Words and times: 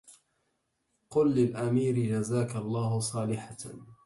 قل 1.09 1.31
للأمير 1.31 1.95
جزاك 1.99 2.55
الله 2.55 2.99
صالحة 2.99 3.57